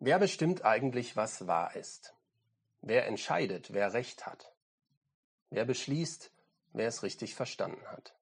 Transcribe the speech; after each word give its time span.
Wer 0.00 0.20
bestimmt 0.20 0.64
eigentlich, 0.64 1.16
was 1.16 1.48
wahr 1.48 1.74
ist? 1.74 2.14
Wer 2.80 3.06
entscheidet, 3.06 3.72
wer 3.72 3.92
Recht 3.92 4.26
hat? 4.26 4.54
Wer 5.50 5.64
beschließt, 5.64 6.30
wer 6.72 6.86
es 6.86 7.02
richtig 7.02 7.34
verstanden 7.34 7.84
hat? 7.88 8.14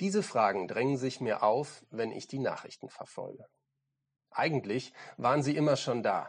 Diese 0.00 0.24
Fragen 0.24 0.66
drängen 0.66 0.96
sich 0.96 1.20
mir 1.20 1.44
auf, 1.44 1.84
wenn 1.90 2.10
ich 2.10 2.26
die 2.26 2.40
Nachrichten 2.40 2.88
verfolge. 2.88 3.46
Eigentlich 4.30 4.92
waren 5.16 5.44
sie 5.44 5.54
immer 5.54 5.76
schon 5.76 6.02
da, 6.02 6.28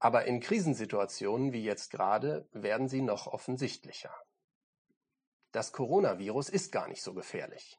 aber 0.00 0.24
in 0.24 0.40
Krisensituationen 0.40 1.52
wie 1.52 1.62
jetzt 1.62 1.92
gerade 1.92 2.48
werden 2.52 2.88
sie 2.88 3.02
noch 3.02 3.28
offensichtlicher. 3.28 4.12
Das 5.52 5.70
Coronavirus 5.70 6.48
ist 6.48 6.72
gar 6.72 6.88
nicht 6.88 7.02
so 7.02 7.14
gefährlich. 7.14 7.78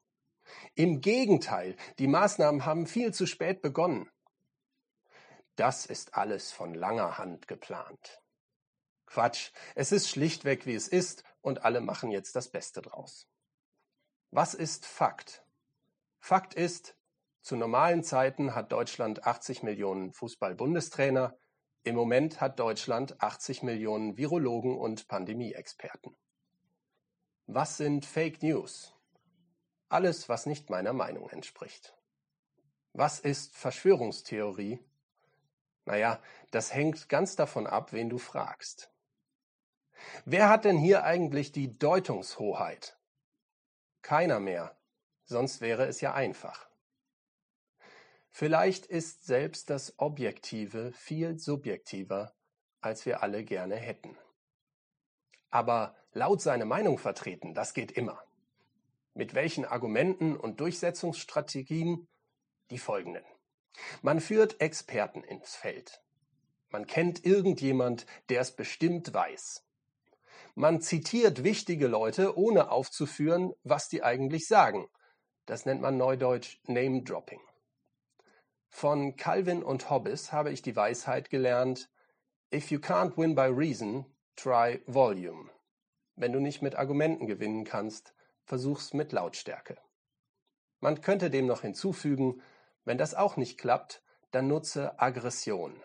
Im 0.76 1.02
Gegenteil, 1.02 1.76
die 2.00 2.08
Maßnahmen 2.08 2.66
haben 2.66 2.88
viel 2.88 3.14
zu 3.14 3.26
spät 3.26 3.62
begonnen. 3.62 4.10
Das 5.56 5.86
ist 5.86 6.16
alles 6.16 6.52
von 6.52 6.74
langer 6.74 7.18
Hand 7.18 7.48
geplant. 7.48 8.22
Quatsch, 9.06 9.52
es 9.76 9.92
ist 9.92 10.10
schlichtweg 10.10 10.66
wie 10.66 10.74
es 10.74 10.88
ist 10.88 11.24
und 11.42 11.64
alle 11.64 11.82
machen 11.82 12.10
jetzt 12.10 12.36
das 12.36 12.50
Beste 12.50 12.82
draus. 12.82 13.28
Was 14.32 14.56
ist 14.56 14.86
Fakt? 14.86 15.46
Fakt 16.20 16.56
ist, 16.56 16.98
zu 17.42 17.56
normalen 17.56 18.04
Zeiten 18.04 18.56
hat 18.56 18.72
Deutschland 18.72 19.26
80 19.26 19.62
Millionen 19.62 20.14
Fußball-Bundestrainer, 20.14 21.38
im 21.84 21.96
Moment 21.96 22.40
hat 22.40 22.60
Deutschland 22.60 23.22
80 23.22 23.62
Millionen 23.62 24.18
Virologen 24.18 24.78
und 24.78 25.08
Pandemie-Experten. 25.10 26.16
Was 27.46 27.76
sind 27.76 28.06
Fake 28.06 28.42
News? 28.42 28.96
Alles, 29.90 30.30
was 30.30 30.46
nicht 30.46 30.70
meiner 30.70 30.94
Meinung 30.94 31.30
entspricht. 31.30 31.94
Was 32.94 33.20
ist 33.20 33.54
Verschwörungstheorie? 33.56 34.80
Naja, 35.86 36.22
das 36.52 36.74
hängt 36.74 37.10
ganz 37.10 37.36
davon 37.36 37.68
ab, 37.68 37.92
wen 37.94 38.10
du 38.10 38.18
fragst. 38.18 38.92
Wer 40.26 40.50
hat 40.50 40.66
denn 40.66 40.78
hier 40.78 41.04
eigentlich 41.04 41.52
die 41.52 41.78
Deutungshoheit? 41.78 42.98
Keiner 44.02 44.40
mehr, 44.40 44.78
sonst 45.24 45.62
wäre 45.62 45.86
es 45.86 46.02
ja 46.02 46.14
einfach. 46.14 46.70
Vielleicht 48.32 48.86
ist 48.86 49.26
selbst 49.26 49.70
das 49.70 49.94
Objektive 50.00 50.92
viel 50.94 51.38
subjektiver, 51.38 52.34
als 52.82 53.06
wir 53.06 53.22
alle 53.22 53.44
gerne 53.44 53.76
hätten. 53.76 54.18
Aber 55.50 55.96
laut 56.14 56.42
seine 56.42 56.66
Meinung 56.66 56.98
vertreten, 56.98 57.54
das 57.54 57.74
geht 57.74 57.92
immer. 57.92 58.22
Mit 59.14 59.36
welchen 59.36 59.66
Argumenten 59.66 60.36
und 60.36 60.60
Durchsetzungsstrategien? 60.60 62.08
Die 62.72 62.80
folgenden. 62.80 63.24
Man 64.02 64.20
führt 64.20 64.62
Experten 64.62 65.24
ins 65.24 65.56
Feld. 65.56 66.02
Man 66.70 66.88
kennt 66.88 67.26
irgendjemand, 67.26 68.06
der 68.30 68.42
es 68.42 68.56
bestimmt 68.56 69.14
weiß. 69.14 69.64
Man 70.56 70.82
zitiert 70.82 71.44
wichtige 71.44 71.88
Leute, 71.88 72.38
ohne 72.38 72.70
aufzuführen, 72.72 73.54
was 73.64 73.88
die 73.88 74.04
eigentlich 74.04 74.48
sagen. 74.48 74.88
Das 75.46 75.66
nennt 75.66 75.82
man 75.82 75.98
neudeutsch 75.98 76.60
Name 76.68 77.04
Dropping. 77.04 77.42
Von 78.70 79.16
Calvin 79.16 79.64
und 79.64 79.90
Hobbes 79.90 80.32
habe 80.32 80.52
ich 80.52 80.62
die 80.62 80.76
Weisheit 80.76 81.30
gelernt, 81.30 81.90
If 82.54 82.70
you 82.72 82.80
can't 82.80 83.18
win 83.18 83.36
by 83.36 83.48
reason, 83.48 84.06
try 84.36 84.82
volume. 84.86 85.50
Wenn 86.16 86.34
du 86.34 86.40
nicht 86.40 86.62
mit 86.62 86.76
Argumenten 86.76 87.26
gewinnen 87.26 87.66
kannst, 87.66 88.14
versuch's 88.46 88.94
mit 88.94 89.12
Lautstärke. 89.12 89.78
Man 90.80 91.02
könnte 91.02 91.30
dem 91.30 91.48
noch 91.48 91.62
hinzufügen, 91.62 92.42
wenn 92.86 92.98
das 92.98 93.16
auch 93.16 93.38
nicht 93.38 93.58
klappt, 93.58 94.04
dann 94.32 94.48
nutze 94.48 95.00
Aggression. 95.00 95.82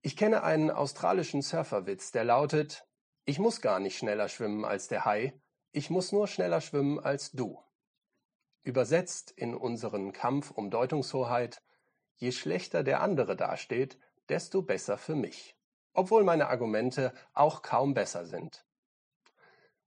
Ich 0.00 0.16
kenne 0.16 0.42
einen 0.42 0.70
australischen 0.70 1.42
Surferwitz, 1.42 2.10
der 2.10 2.24
lautet, 2.24 2.86
ich 3.24 3.38
muss 3.38 3.60
gar 3.60 3.78
nicht 3.78 3.96
schneller 3.96 4.28
schwimmen 4.28 4.64
als 4.64 4.88
der 4.88 5.04
Hai, 5.04 5.40
ich 5.70 5.90
muss 5.90 6.10
nur 6.10 6.26
schneller 6.26 6.60
schwimmen 6.60 6.98
als 6.98 7.30
du. 7.30 7.62
Übersetzt 8.64 9.30
in 9.30 9.54
unseren 9.54 10.12
Kampf 10.12 10.50
um 10.50 10.70
Deutungshoheit, 10.70 11.62
je 12.16 12.32
schlechter 12.32 12.82
der 12.82 13.00
andere 13.00 13.36
dasteht, 13.36 13.98
desto 14.28 14.62
besser 14.62 14.98
für 14.98 15.14
mich, 15.14 15.56
obwohl 15.92 16.24
meine 16.24 16.48
Argumente 16.48 17.12
auch 17.32 17.62
kaum 17.62 17.94
besser 17.94 18.24
sind. 18.24 18.64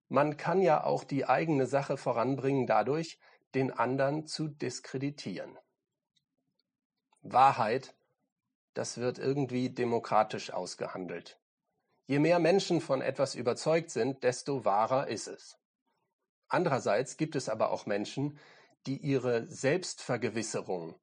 Man 0.07 0.37
kann 0.37 0.61
ja 0.61 0.83
auch 0.83 1.03
die 1.03 1.25
eigene 1.25 1.65
Sache 1.65 1.97
voranbringen 1.97 2.67
dadurch, 2.67 3.19
den 3.55 3.71
anderen 3.71 4.27
zu 4.27 4.47
diskreditieren. 4.47 5.57
Wahrheit, 7.21 7.95
das 8.73 8.97
wird 8.97 9.17
irgendwie 9.17 9.69
demokratisch 9.69 10.51
ausgehandelt. 10.51 11.39
Je 12.05 12.19
mehr 12.19 12.39
Menschen 12.39 12.81
von 12.81 13.01
etwas 13.01 13.33
überzeugt 13.33 13.89
sind, 13.89 14.23
desto 14.23 14.63
wahrer 14.63 15.07
ist 15.07 15.27
es. 15.27 15.57
Andererseits 16.47 17.17
gibt 17.17 17.35
es 17.35 17.49
aber 17.49 17.71
auch 17.71 17.87
Menschen, 17.87 18.37
die 18.85 18.97
ihre 18.97 19.47
Selbstvergewisserung, 19.47 20.99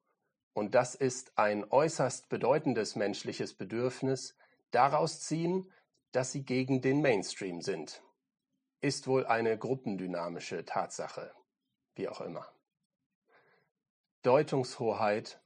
und 0.53 0.75
das 0.75 0.95
ist 0.95 1.37
ein 1.37 1.69
äußerst 1.69 2.29
bedeutendes 2.29 2.95
menschliches 2.95 3.55
Bedürfnis, 3.55 4.37
daraus 4.71 5.19
ziehen, 5.19 5.69
dass 6.11 6.31
sie 6.31 6.45
gegen 6.45 6.81
den 6.81 7.01
Mainstream 7.01 7.61
sind. 7.61 8.01
Ist 8.79 9.07
wohl 9.07 9.25
eine 9.25 9.57
gruppendynamische 9.57 10.63
Tatsache, 10.63 11.33
wie 11.95 12.07
auch 12.07 12.21
immer. 12.21 12.47
Deutungshoheit 14.21 15.41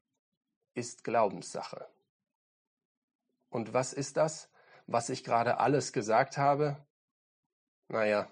ist 0.74 1.04
Glaubenssache. 1.04 1.88
Und 3.50 3.74
was 3.74 3.94
ist 3.94 4.18
das? 4.18 4.50
was 4.88 5.10
ich 5.10 5.24
gerade 5.24 5.60
alles 5.60 5.94
gesagt 5.94 6.38
habe? 6.38 6.78
Naja, 7.90 8.32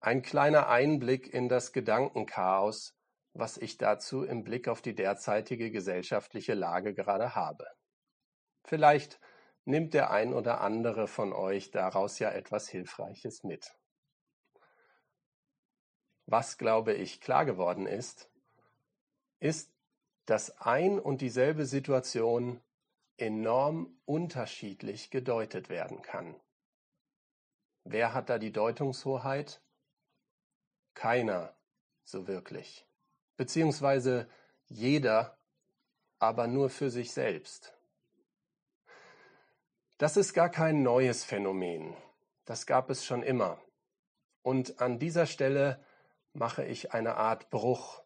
ein 0.00 0.22
kleiner 0.22 0.68
Einblick 0.68 1.32
in 1.32 1.48
das 1.48 1.72
Gedankenchaos, 1.72 2.96
was 3.32 3.58
ich 3.58 3.76
dazu 3.76 4.22
im 4.22 4.44
Blick 4.44 4.68
auf 4.68 4.80
die 4.80 4.94
derzeitige 4.94 5.70
gesellschaftliche 5.70 6.54
Lage 6.54 6.94
gerade 6.94 7.34
habe. 7.34 7.66
Vielleicht 8.64 9.20
nimmt 9.64 9.94
der 9.94 10.10
ein 10.10 10.32
oder 10.32 10.60
andere 10.60 11.08
von 11.08 11.32
euch 11.32 11.70
daraus 11.70 12.18
ja 12.18 12.30
etwas 12.30 12.68
Hilfreiches 12.68 13.42
mit. 13.42 13.74
Was, 16.26 16.58
glaube 16.58 16.94
ich, 16.94 17.20
klar 17.20 17.44
geworden 17.44 17.86
ist, 17.86 18.30
ist, 19.40 19.70
dass 20.26 20.58
ein 20.58 20.98
und 20.98 21.20
dieselbe 21.20 21.66
Situation 21.66 22.60
enorm 23.16 23.96
unterschiedlich 24.06 25.10
gedeutet 25.10 25.68
werden 25.68 26.02
kann. 26.02 26.34
Wer 27.84 28.14
hat 28.14 28.30
da 28.30 28.38
die 28.38 28.52
Deutungshoheit? 28.52 29.60
Keiner 30.94 31.54
so 32.04 32.26
wirklich. 32.26 32.86
Beziehungsweise 33.36 34.28
jeder, 34.66 35.36
aber 36.18 36.46
nur 36.46 36.70
für 36.70 36.90
sich 36.90 37.12
selbst. 37.12 37.74
Das 39.98 40.16
ist 40.16 40.32
gar 40.32 40.48
kein 40.48 40.82
neues 40.82 41.24
Phänomen. 41.24 41.96
Das 42.44 42.66
gab 42.66 42.90
es 42.90 43.04
schon 43.04 43.22
immer. 43.22 43.60
Und 44.42 44.80
an 44.80 44.98
dieser 44.98 45.26
Stelle 45.26 45.84
mache 46.34 46.64
ich 46.64 46.92
eine 46.92 47.16
Art 47.16 47.50
Bruch, 47.50 48.02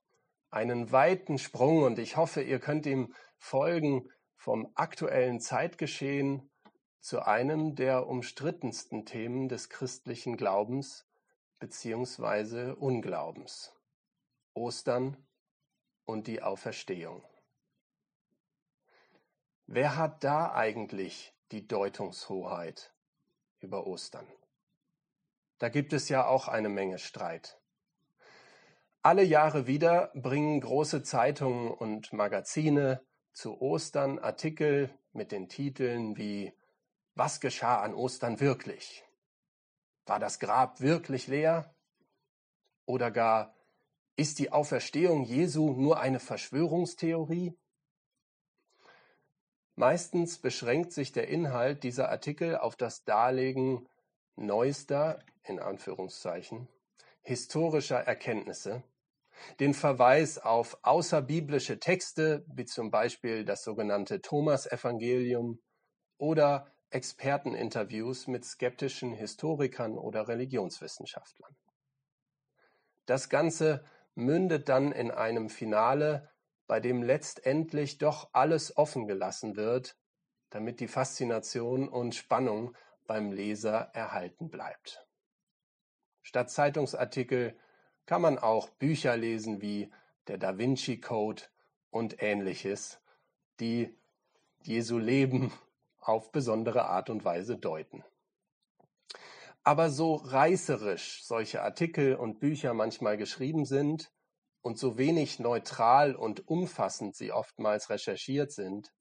einen 0.50 0.92
weiten 0.92 1.38
Sprung 1.38 1.82
und 1.82 1.98
ich 1.98 2.16
hoffe, 2.16 2.42
ihr 2.42 2.60
könnt 2.60 2.86
ihm 2.86 3.14
folgen 3.36 4.08
vom 4.36 4.70
aktuellen 4.74 5.40
Zeitgeschehen 5.40 6.50
zu 7.00 7.26
einem 7.26 7.74
der 7.74 8.06
umstrittensten 8.06 9.04
Themen 9.04 9.48
des 9.48 9.68
christlichen 9.68 10.36
Glaubens 10.36 11.06
bzw. 11.58 12.72
Unglaubens. 12.72 13.72
Ostern 14.54 15.16
und 16.04 16.26
die 16.26 16.42
Auferstehung. 16.42 17.24
Wer 19.66 19.96
hat 19.96 20.24
da 20.24 20.52
eigentlich 20.54 21.34
die 21.52 21.66
Deutungshoheit 21.66 22.94
über 23.60 23.86
Ostern? 23.86 24.26
Da 25.58 25.68
gibt 25.68 25.92
es 25.92 26.08
ja 26.08 26.26
auch 26.26 26.48
eine 26.48 26.68
Menge 26.68 26.98
Streit. 26.98 27.57
Alle 29.02 29.22
Jahre 29.22 29.66
wieder 29.68 30.10
bringen 30.14 30.60
große 30.60 31.04
Zeitungen 31.04 31.70
und 31.70 32.12
Magazine 32.12 33.00
zu 33.32 33.60
Ostern 33.60 34.18
Artikel 34.18 34.90
mit 35.12 35.30
den 35.30 35.48
Titeln 35.48 36.16
wie 36.16 36.52
Was 37.14 37.40
geschah 37.40 37.80
an 37.80 37.94
Ostern 37.94 38.40
wirklich? 38.40 39.04
War 40.06 40.18
das 40.18 40.40
Grab 40.40 40.80
wirklich 40.80 41.28
leer? 41.28 41.74
Oder 42.86 43.10
gar 43.10 43.54
Ist 44.16 44.40
die 44.40 44.50
Auferstehung 44.50 45.22
Jesu 45.22 45.74
nur 45.74 46.00
eine 46.00 46.18
Verschwörungstheorie? 46.18 47.56
Meistens 49.76 50.38
beschränkt 50.38 50.92
sich 50.92 51.12
der 51.12 51.28
Inhalt 51.28 51.84
dieser 51.84 52.08
Artikel 52.08 52.56
auf 52.56 52.74
das 52.74 53.04
Darlegen 53.04 53.88
neuester, 54.34 55.20
in 55.44 55.60
Anführungszeichen, 55.60 56.68
historischer 57.28 57.98
Erkenntnisse, 57.98 58.82
den 59.60 59.74
Verweis 59.74 60.38
auf 60.38 60.78
außerbiblische 60.82 61.78
Texte, 61.78 62.42
wie 62.48 62.64
zum 62.64 62.90
Beispiel 62.90 63.44
das 63.44 63.64
sogenannte 63.64 64.22
Thomas-Evangelium 64.22 65.60
oder 66.16 66.72
Experteninterviews 66.88 68.28
mit 68.28 68.46
skeptischen 68.46 69.12
Historikern 69.12 69.98
oder 69.98 70.26
Religionswissenschaftlern. 70.26 71.54
Das 73.04 73.28
Ganze 73.28 73.84
mündet 74.14 74.70
dann 74.70 74.90
in 74.90 75.10
einem 75.10 75.50
Finale, 75.50 76.30
bei 76.66 76.80
dem 76.80 77.02
letztendlich 77.02 77.98
doch 77.98 78.30
alles 78.32 78.74
offen 78.78 79.06
gelassen 79.06 79.54
wird, 79.54 79.98
damit 80.48 80.80
die 80.80 80.88
Faszination 80.88 81.90
und 81.90 82.14
Spannung 82.14 82.74
beim 83.06 83.32
Leser 83.32 83.90
erhalten 83.92 84.48
bleibt. 84.48 85.07
Statt 86.28 86.50
Zeitungsartikel 86.50 87.56
kann 88.04 88.20
man 88.20 88.36
auch 88.36 88.68
Bücher 88.68 89.16
lesen 89.16 89.62
wie 89.62 89.90
der 90.26 90.36
Da 90.36 90.58
Vinci 90.58 91.00
Code 91.00 91.44
und 91.88 92.22
ähnliches, 92.22 93.00
die 93.60 93.96
Jesu 94.62 94.98
Leben 94.98 95.54
auf 96.02 96.30
besondere 96.30 96.84
Art 96.84 97.08
und 97.08 97.24
Weise 97.24 97.56
deuten. 97.56 98.04
Aber 99.64 99.88
so 99.88 100.16
reißerisch 100.16 101.24
solche 101.24 101.62
Artikel 101.62 102.14
und 102.14 102.40
Bücher 102.40 102.74
manchmal 102.74 103.16
geschrieben 103.16 103.64
sind 103.64 104.12
und 104.60 104.78
so 104.78 104.98
wenig 104.98 105.38
neutral 105.38 106.14
und 106.14 106.46
umfassend 106.46 107.16
sie 107.16 107.32
oftmals 107.32 107.88
recherchiert 107.88 108.52
sind, 108.52 108.92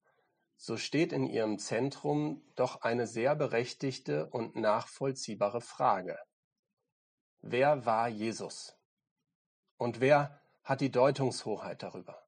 so 0.55 0.77
steht 0.77 1.11
in 1.11 1.27
ihrem 1.27 1.59
Zentrum 1.59 2.41
doch 2.55 2.83
eine 2.83 3.05
sehr 3.05 3.35
berechtigte 3.35 4.29
und 4.29 4.55
nachvollziehbare 4.55 5.59
Frage. 5.59 6.17
Wer 7.41 7.85
war 7.85 8.07
Jesus? 8.07 8.75
Und 9.77 9.99
wer 9.99 10.39
hat 10.63 10.81
die 10.81 10.91
Deutungshoheit 10.91 11.83
darüber? 11.83 12.23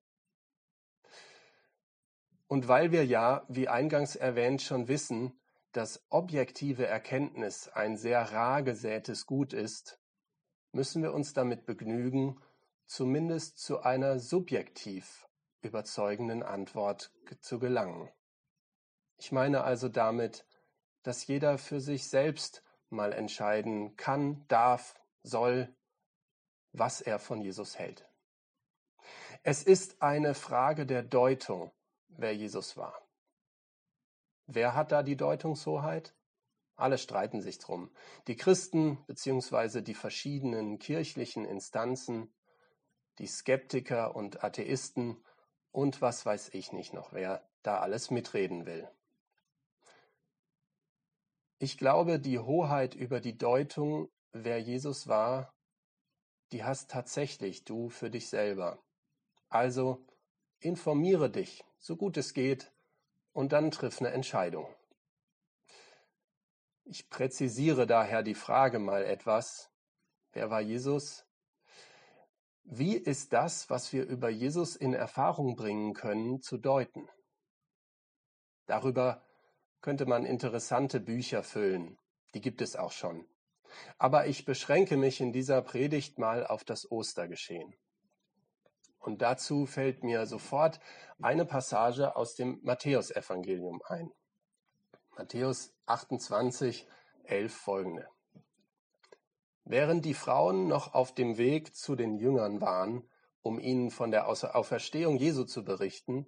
Und 2.47 2.67
weil 2.67 2.91
wir 2.91 3.05
ja, 3.05 3.45
wie 3.47 3.67
eingangs 3.67 4.15
erwähnt, 4.15 4.61
schon 4.61 4.87
wissen, 4.87 5.39
dass 5.71 6.03
objektive 6.09 6.87
Erkenntnis 6.87 7.67
ein 7.69 7.95
sehr 7.95 8.31
rar 8.31 8.63
gesätes 8.63 9.27
Gut 9.27 9.53
ist, 9.53 9.99
müssen 10.71 11.03
wir 11.03 11.13
uns 11.13 11.33
damit 11.33 11.65
begnügen, 11.65 12.41
zumindest 12.85 13.59
zu 13.59 13.81
einer 13.81 14.19
subjektiv 14.19 15.27
überzeugenden 15.61 16.41
Antwort 16.41 17.11
zu 17.39 17.59
gelangen. 17.59 18.09
Ich 19.17 19.31
meine 19.31 19.63
also 19.63 19.89
damit, 19.89 20.45
dass 21.03 21.27
jeder 21.27 21.57
für 21.57 21.81
sich 21.81 22.07
selbst 22.07 22.63
mal 22.91 23.13
entscheiden 23.13 23.95
kann, 23.97 24.45
darf, 24.47 24.95
soll, 25.23 25.75
was 26.71 27.01
er 27.01 27.19
von 27.19 27.41
Jesus 27.41 27.77
hält. 27.77 28.07
Es 29.43 29.63
ist 29.63 30.01
eine 30.01 30.33
Frage 30.33 30.85
der 30.85 31.03
Deutung, 31.03 31.71
wer 32.09 32.35
Jesus 32.35 32.77
war. 32.77 33.01
Wer 34.47 34.75
hat 34.75 34.91
da 34.91 35.03
die 35.03 35.15
Deutungshoheit? 35.15 36.15
Alle 36.75 36.97
streiten 36.97 37.41
sich 37.41 37.59
drum. 37.59 37.91
Die 38.27 38.35
Christen 38.35 39.03
bzw. 39.05 39.81
die 39.81 39.93
verschiedenen 39.93 40.79
kirchlichen 40.79 41.45
Instanzen, 41.45 42.33
die 43.19 43.27
Skeptiker 43.27 44.15
und 44.15 44.43
Atheisten 44.43 45.23
und 45.71 46.01
was 46.01 46.25
weiß 46.25 46.49
ich 46.53 46.71
nicht 46.71 46.93
noch, 46.93 47.13
wer 47.13 47.47
da 47.63 47.79
alles 47.79 48.11
mitreden 48.11 48.65
will. 48.65 48.89
Ich 51.61 51.77
glaube, 51.77 52.19
die 52.19 52.39
Hoheit 52.39 52.95
über 52.95 53.19
die 53.19 53.37
Deutung, 53.37 54.09
wer 54.31 54.59
Jesus 54.59 55.09
war, 55.09 55.53
die 56.53 56.63
hast 56.63 56.89
tatsächlich 56.89 57.65
du 57.65 57.89
für 57.89 58.09
dich 58.09 58.29
selber. 58.29 58.81
Also 59.49 60.05
informiere 60.59 61.29
dich, 61.29 61.65
so 61.77 61.97
gut 61.97 62.15
es 62.15 62.33
geht, 62.33 62.71
und 63.33 63.51
dann 63.51 63.71
triff 63.71 63.99
eine 63.99 64.11
Entscheidung. 64.11 64.73
Ich 66.85 67.09
präzisiere 67.09 67.85
daher 67.85 68.23
die 68.23 68.35
Frage 68.35 68.79
mal 68.79 69.03
etwas. 69.03 69.69
Wer 70.31 70.49
war 70.49 70.61
Jesus? 70.61 71.25
Wie 72.63 72.95
ist 72.95 73.33
das, 73.33 73.69
was 73.69 73.91
wir 73.91 74.05
über 74.05 74.29
Jesus 74.29 74.77
in 74.77 74.93
Erfahrung 74.93 75.57
bringen 75.57 75.93
können, 75.93 76.41
zu 76.41 76.57
deuten? 76.57 77.09
Darüber 78.65 79.28
könnte 79.81 80.05
man 80.05 80.25
interessante 80.25 80.99
Bücher 80.99 81.43
füllen. 81.43 81.97
Die 82.33 82.41
gibt 82.41 82.61
es 82.61 82.75
auch 82.75 82.91
schon. 82.91 83.25
Aber 83.97 84.27
ich 84.27 84.45
beschränke 84.45 84.97
mich 84.97 85.21
in 85.21 85.31
dieser 85.31 85.61
Predigt 85.61 86.19
mal 86.19 86.45
auf 86.45 86.63
das 86.63 86.91
Ostergeschehen. 86.91 87.75
Und 88.99 89.21
dazu 89.21 89.65
fällt 89.65 90.03
mir 90.03 90.25
sofort 90.25 90.79
eine 91.21 91.45
Passage 91.45 92.15
aus 92.15 92.35
dem 92.35 92.59
Matthäusevangelium 92.63 93.81
ein. 93.85 94.11
Matthäus 95.15 95.73
28, 95.85 96.87
11 97.23 97.53
folgende. 97.53 98.07
Während 99.63 100.03
die 100.03 100.13
Frauen 100.13 100.67
noch 100.67 100.93
auf 100.93 101.13
dem 101.13 101.37
Weg 101.37 101.75
zu 101.75 101.95
den 101.95 102.17
Jüngern 102.17 102.59
waren, 102.59 103.07
um 103.41 103.59
ihnen 103.59 103.91
von 103.91 104.11
der 104.11 104.27
Auferstehung 104.27 105.17
Jesu 105.17 105.43
zu 105.45 105.63
berichten, 105.63 106.27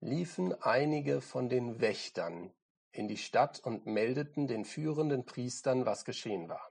liefen 0.00 0.54
einige 0.62 1.20
von 1.20 1.48
den 1.48 1.80
Wächtern 1.80 2.52
in 2.92 3.08
die 3.08 3.16
Stadt 3.16 3.60
und 3.60 3.86
meldeten 3.86 4.46
den 4.46 4.64
führenden 4.64 5.24
Priestern, 5.24 5.86
was 5.86 6.04
geschehen 6.04 6.48
war. 6.48 6.70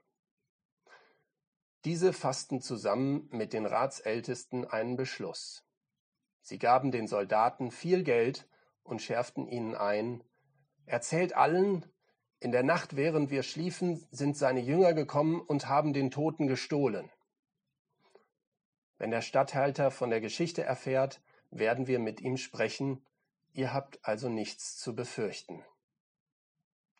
Diese 1.84 2.12
fassten 2.12 2.60
zusammen 2.60 3.28
mit 3.32 3.52
den 3.52 3.66
Ratsältesten 3.66 4.64
einen 4.64 4.96
Beschluss. 4.96 5.64
Sie 6.40 6.58
gaben 6.58 6.92
den 6.92 7.08
Soldaten 7.08 7.70
viel 7.70 8.04
Geld 8.04 8.48
und 8.84 9.02
schärften 9.02 9.48
ihnen 9.48 9.74
ein, 9.74 10.22
erzählt 10.86 11.34
allen, 11.34 11.86
in 12.38 12.50
der 12.50 12.64
Nacht, 12.64 12.96
während 12.96 13.30
wir 13.30 13.44
schliefen, 13.44 14.04
sind 14.10 14.36
seine 14.36 14.60
Jünger 14.60 14.94
gekommen 14.94 15.40
und 15.40 15.68
haben 15.68 15.92
den 15.92 16.10
Toten 16.10 16.48
gestohlen. 16.48 17.08
Wenn 18.98 19.12
der 19.12 19.22
Statthalter 19.22 19.92
von 19.92 20.10
der 20.10 20.20
Geschichte 20.20 20.62
erfährt, 20.62 21.20
werden 21.50 21.86
wir 21.86 22.00
mit 22.00 22.20
ihm 22.20 22.36
sprechen, 22.36 23.04
ihr 23.52 23.72
habt 23.72 24.04
also 24.04 24.28
nichts 24.28 24.76
zu 24.76 24.94
befürchten. 24.94 25.64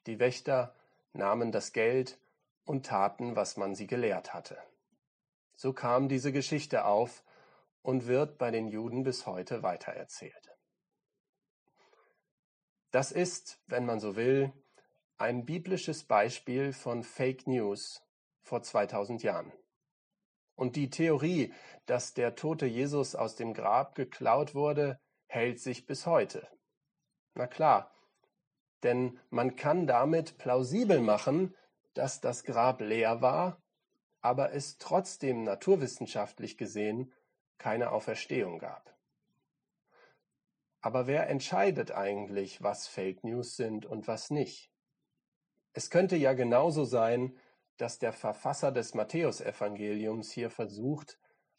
Die 0.06 0.18
Wächter 0.18 0.74
nahmen 1.12 1.52
das 1.52 1.72
Geld 1.72 2.18
und 2.64 2.86
taten, 2.86 3.36
was 3.36 3.56
man 3.56 3.74
sie 3.74 3.86
gelehrt 3.86 4.34
hatte. 4.34 4.58
So 5.56 5.72
kam 5.72 6.08
diese 6.08 6.32
Geschichte 6.32 6.84
auf 6.84 7.22
und 7.82 8.06
wird 8.06 8.38
bei 8.38 8.50
den 8.50 8.68
Juden 8.68 9.02
bis 9.04 9.26
heute 9.26 9.62
weitererzählt. 9.62 10.50
Das 12.90 13.12
ist, 13.12 13.60
wenn 13.66 13.86
man 13.86 14.00
so 14.00 14.16
will, 14.16 14.52
ein 15.16 15.44
biblisches 15.44 16.04
Beispiel 16.04 16.72
von 16.72 17.04
Fake 17.04 17.46
News 17.46 18.02
vor 18.42 18.62
2000 18.62 19.22
Jahren. 19.22 19.52
Und 20.54 20.76
die 20.76 20.90
Theorie, 20.90 21.54
dass 21.86 22.12
der 22.12 22.34
tote 22.34 22.66
Jesus 22.66 23.14
aus 23.14 23.36
dem 23.36 23.54
Grab 23.54 23.94
geklaut 23.94 24.54
wurde, 24.54 25.00
hält 25.26 25.60
sich 25.60 25.86
bis 25.86 26.06
heute. 26.06 26.46
Na 27.34 27.46
klar, 27.46 27.94
denn 28.82 29.18
man 29.30 29.56
kann 29.56 29.86
damit 29.86 30.38
plausibel 30.38 31.00
machen, 31.00 31.54
dass 31.94 32.20
das 32.20 32.44
Grab 32.44 32.80
leer 32.80 33.20
war, 33.20 33.62
aber 34.20 34.52
es 34.52 34.78
trotzdem 34.78 35.44
naturwissenschaftlich 35.44 36.56
gesehen 36.56 37.12
keine 37.58 37.90
Auferstehung 37.90 38.58
gab. 38.58 38.96
Aber 40.80 41.06
wer 41.06 41.28
entscheidet 41.28 41.92
eigentlich, 41.92 42.62
was 42.62 42.88
Fake 42.88 43.22
News 43.24 43.56
sind 43.56 43.86
und 43.86 44.08
was 44.08 44.30
nicht? 44.30 44.70
Es 45.74 45.90
könnte 45.90 46.16
ja 46.16 46.32
genauso 46.32 46.84
sein, 46.84 47.36
dass 47.76 47.98
der 47.98 48.12
Verfasser 48.12 48.72
des 48.72 48.94
Matthäusevangeliums 48.94 50.32
hier 50.32 50.50
versucht, 50.50 51.18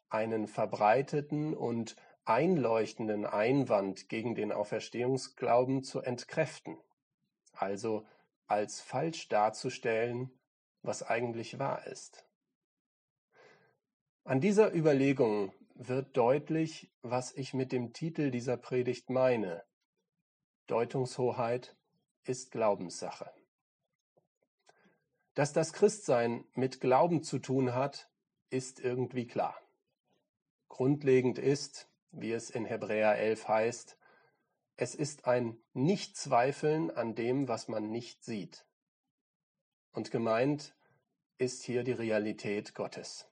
einen 0.10 0.48
verbreiteten 0.48 1.54
und 1.54 1.96
einleuchtenden 2.26 3.26
Einwand 3.26 4.10
gegen 4.10 4.36
den 4.36 4.52
Auferstehungsglauben 4.52 5.84
zu 5.84 6.02
entkräften 6.02 6.78
also 7.54 8.06
als 8.48 8.82
falsch 8.82 9.30
darzustellen, 9.30 10.32
was 10.82 11.04
eigentlich 11.04 11.60
wahr 11.60 11.88
ist. 11.88 12.26
An 14.26 14.42
dieser 14.42 14.74
Überlegung 14.74 15.54
wird 15.76 16.16
deutlich, 16.16 16.92
was 17.02 17.34
ich 17.34 17.54
mit 17.54 17.72
dem 17.72 17.94
Titel 17.94 18.32
dieser 18.32 18.58
Predigt 18.58 19.10
meine. 19.10 19.64
Deutungshoheit 20.68 21.76
ist 22.24 22.52
Glaubenssache. 22.52 23.32
Dass 25.34 25.52
das 25.52 25.74
Christsein 25.74 26.46
mit 26.54 26.80
Glauben 26.80 27.24
zu 27.24 27.40
tun 27.40 27.74
hat, 27.74 28.10
ist 28.50 28.80
irgendwie 28.80 29.26
klar. 29.26 29.58
Grundlegend 30.70 31.40
ist, 31.40 31.90
wie 32.12 32.32
es 32.32 32.50
in 32.50 32.66
Hebräer 32.66 33.18
11 33.18 33.48
heißt, 33.48 33.98
es 34.76 34.96
ist 34.96 35.26
ein 35.26 35.58
Nichtzweifeln 35.74 36.92
an 36.92 37.16
dem, 37.16 37.48
was 37.48 37.68
man 37.68 37.90
nicht 37.90 38.24
sieht. 38.24 38.66
Und 39.92 40.12
gemeint 40.12 40.76
ist 41.38 41.64
hier 41.64 41.84
die 41.84 41.92
Realität 41.92 42.74
Gottes. 42.74 43.28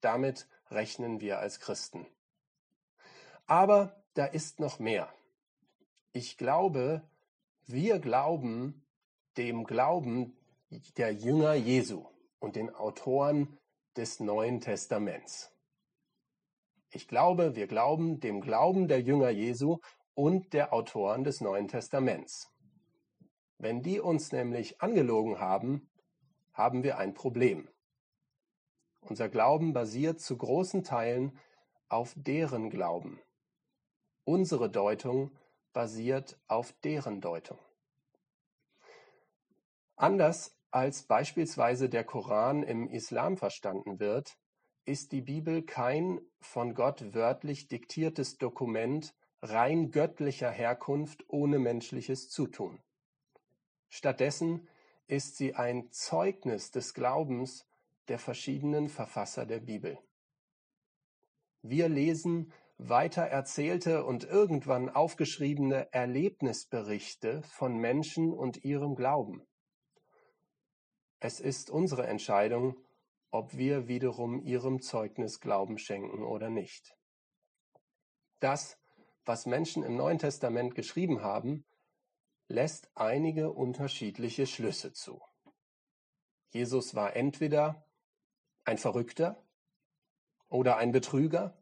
Damit 0.00 0.48
rechnen 0.70 1.20
wir 1.20 1.38
als 1.38 1.60
Christen. 1.60 2.06
Aber 3.46 4.02
da 4.14 4.24
ist 4.24 4.58
noch 4.58 4.78
mehr. 4.78 5.12
Ich 6.12 6.36
glaube, 6.36 7.02
wir 7.66 8.00
glauben 8.00 8.84
dem 9.36 9.64
Glauben 9.64 10.36
der 10.96 11.12
Jünger 11.12 11.54
Jesu 11.54 12.04
und 12.40 12.56
den 12.56 12.74
Autoren 12.74 13.58
des 13.96 14.20
Neuen 14.20 14.60
Testaments. 14.60 15.50
Ich 16.90 17.08
glaube, 17.08 17.54
wir 17.54 17.66
glauben 17.66 18.20
dem 18.20 18.40
Glauben 18.40 18.88
der 18.88 19.00
Jünger 19.00 19.30
Jesu 19.30 19.78
und 20.14 20.52
der 20.52 20.72
Autoren 20.72 21.24
des 21.24 21.40
Neuen 21.40 21.68
Testaments. 21.68 22.50
Wenn 23.58 23.82
die 23.82 24.00
uns 24.00 24.32
nämlich 24.32 24.80
angelogen 24.82 25.38
haben, 25.38 25.88
haben 26.52 26.82
wir 26.82 26.98
ein 26.98 27.14
Problem. 27.14 27.68
Unser 29.00 29.28
Glauben 29.28 29.72
basiert 29.72 30.20
zu 30.20 30.36
großen 30.36 30.84
Teilen 30.84 31.38
auf 31.88 32.14
deren 32.16 32.70
Glauben. 32.70 33.20
Unsere 34.24 34.70
Deutung 34.70 35.36
basiert 35.72 36.38
auf 36.48 36.72
deren 36.84 37.20
Deutung. 37.20 37.58
Anders 39.96 40.56
als 40.70 41.02
beispielsweise 41.02 41.88
der 41.88 42.04
Koran 42.04 42.62
im 42.62 42.88
Islam 42.88 43.36
verstanden 43.36 44.00
wird, 44.00 44.38
ist 44.84 45.12
die 45.12 45.20
Bibel 45.20 45.62
kein 45.62 46.20
von 46.40 46.74
Gott 46.74 47.14
wörtlich 47.14 47.68
diktiertes 47.68 48.38
Dokument 48.38 49.14
rein 49.42 49.90
göttlicher 49.90 50.50
Herkunft 50.50 51.24
ohne 51.28 51.58
menschliches 51.58 52.30
Zutun. 52.30 52.80
Stattdessen 53.88 54.68
ist 55.08 55.36
sie 55.36 55.54
ein 55.54 55.90
Zeugnis 55.90 56.70
des 56.70 56.94
Glaubens 56.94 57.66
der 58.08 58.18
verschiedenen 58.18 58.88
Verfasser 58.88 59.44
der 59.44 59.60
Bibel. 59.60 59.98
Wir 61.60 61.88
lesen 61.88 62.52
weiter 62.78 63.22
erzählte 63.22 64.04
und 64.04 64.24
irgendwann 64.24 64.88
aufgeschriebene 64.88 65.92
Erlebnisberichte 65.92 67.42
von 67.42 67.76
Menschen 67.76 68.32
und 68.32 68.64
ihrem 68.64 68.94
Glauben. 68.94 69.42
Es 71.20 71.38
ist 71.38 71.70
unsere 71.70 72.06
Entscheidung, 72.06 72.76
ob 73.30 73.56
wir 73.56 73.86
wiederum 73.86 74.42
ihrem 74.42 74.80
Zeugnis 74.80 75.40
Glauben 75.40 75.78
schenken 75.78 76.22
oder 76.22 76.50
nicht. 76.50 76.96
Das, 78.40 78.76
was 79.24 79.46
Menschen 79.46 79.82
im 79.82 79.96
Neuen 79.96 80.18
Testament 80.18 80.74
geschrieben 80.74 81.22
haben, 81.22 81.64
lässt 82.48 82.90
einige 82.94 83.52
unterschiedliche 83.52 84.46
Schlüsse 84.46 84.92
zu. 84.92 85.20
Jesus 86.50 86.94
war 86.94 87.16
entweder 87.16 87.86
ein 88.64 88.78
Verrückter 88.78 89.42
oder 90.48 90.76
ein 90.76 90.92
Betrüger 90.92 91.56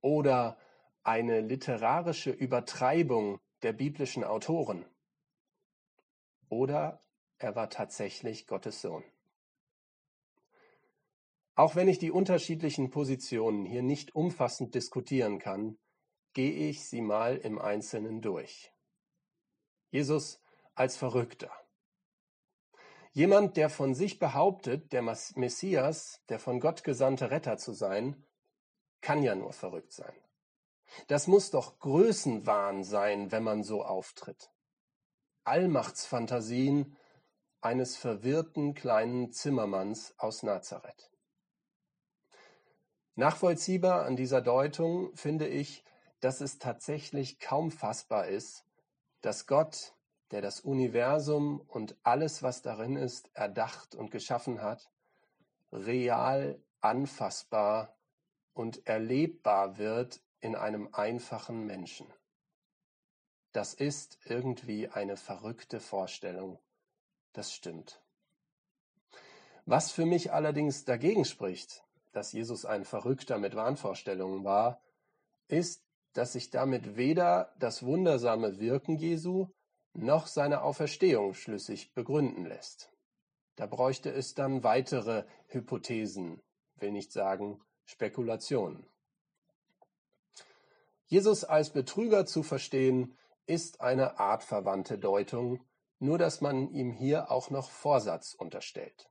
oder 0.00 0.58
eine 1.02 1.40
literarische 1.40 2.30
Übertreibung 2.30 3.40
der 3.62 3.72
biblischen 3.72 4.24
Autoren 4.24 4.84
oder 6.52 7.00
er 7.38 7.56
war 7.56 7.70
tatsächlich 7.70 8.46
Gottes 8.46 8.82
Sohn. 8.82 9.02
Auch 11.54 11.76
wenn 11.76 11.88
ich 11.88 11.98
die 11.98 12.10
unterschiedlichen 12.10 12.90
Positionen 12.90 13.64
hier 13.64 13.82
nicht 13.82 14.14
umfassend 14.14 14.74
diskutieren 14.74 15.38
kann, 15.38 15.78
gehe 16.32 16.68
ich 16.70 16.86
sie 16.88 17.00
mal 17.00 17.36
im 17.36 17.58
Einzelnen 17.58 18.20
durch. 18.20 18.72
Jesus 19.90 20.40
als 20.74 20.96
Verrückter. 20.96 21.50
Jemand, 23.12 23.58
der 23.58 23.68
von 23.68 23.94
sich 23.94 24.18
behauptet, 24.18 24.92
der 24.92 25.02
Messias, 25.02 26.22
der 26.30 26.38
von 26.38 26.60
Gott 26.60 26.82
gesandte 26.82 27.30
Retter 27.30 27.58
zu 27.58 27.74
sein, 27.74 28.24
kann 29.02 29.22
ja 29.22 29.34
nur 29.34 29.52
verrückt 29.52 29.92
sein. 29.92 30.14
Das 31.08 31.26
muss 31.26 31.50
doch 31.50 31.78
Größenwahn 31.78 32.84
sein, 32.84 33.30
wenn 33.30 33.42
man 33.42 33.62
so 33.64 33.82
auftritt. 33.84 34.50
Allmachtsfantasien 35.44 36.96
eines 37.60 37.96
verwirrten 37.96 38.74
kleinen 38.74 39.30
Zimmermanns 39.32 40.14
aus 40.18 40.42
Nazareth. 40.42 41.10
Nachvollziehbar 43.14 44.04
an 44.06 44.16
dieser 44.16 44.40
Deutung 44.40 45.14
finde 45.14 45.46
ich, 45.46 45.84
dass 46.22 46.40
es 46.40 46.58
tatsächlich 46.58 47.40
kaum 47.40 47.72
fassbar 47.72 48.28
ist, 48.28 48.64
dass 49.22 49.48
Gott, 49.48 49.94
der 50.30 50.40
das 50.40 50.60
Universum 50.60 51.60
und 51.60 51.96
alles, 52.04 52.44
was 52.44 52.62
darin 52.62 52.96
ist, 52.96 53.30
erdacht 53.34 53.96
und 53.96 54.12
geschaffen 54.12 54.62
hat, 54.62 54.88
real 55.72 56.62
anfassbar 56.80 57.96
und 58.54 58.86
erlebbar 58.86 59.78
wird 59.78 60.22
in 60.40 60.54
einem 60.54 60.88
einfachen 60.92 61.66
Menschen. 61.66 62.06
Das 63.50 63.74
ist 63.74 64.18
irgendwie 64.24 64.88
eine 64.88 65.16
verrückte 65.16 65.80
Vorstellung. 65.80 66.60
Das 67.32 67.52
stimmt. 67.52 68.00
Was 69.66 69.90
für 69.90 70.06
mich 70.06 70.32
allerdings 70.32 70.84
dagegen 70.84 71.24
spricht, 71.24 71.82
dass 72.12 72.32
Jesus 72.32 72.64
ein 72.64 72.84
Verrückter 72.84 73.38
mit 73.38 73.56
Wahnvorstellungen 73.56 74.44
war, 74.44 74.80
ist, 75.48 75.82
dass 76.12 76.32
sich 76.32 76.50
damit 76.50 76.96
weder 76.96 77.52
das 77.58 77.84
wundersame 77.84 78.58
Wirken 78.58 78.96
Jesu 78.96 79.48
noch 79.94 80.26
seine 80.26 80.62
Auferstehung 80.62 81.34
schlüssig 81.34 81.94
begründen 81.94 82.44
lässt. 82.46 82.90
Da 83.56 83.66
bräuchte 83.66 84.10
es 84.10 84.34
dann 84.34 84.64
weitere 84.64 85.24
Hypothesen, 85.48 86.42
will 86.76 86.92
nicht 86.92 87.12
sagen 87.12 87.60
Spekulationen. 87.84 88.86
Jesus 91.06 91.44
als 91.44 91.70
Betrüger 91.70 92.24
zu 92.24 92.42
verstehen, 92.42 93.18
ist 93.46 93.80
eine 93.80 94.18
artverwandte 94.18 94.98
Deutung, 94.98 95.60
nur 95.98 96.16
dass 96.16 96.40
man 96.40 96.70
ihm 96.70 96.90
hier 96.90 97.30
auch 97.30 97.50
noch 97.50 97.70
Vorsatz 97.70 98.34
unterstellt. 98.34 99.10